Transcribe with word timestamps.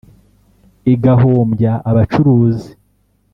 igahombya 0.93 1.71
abacuruzi 1.89 2.69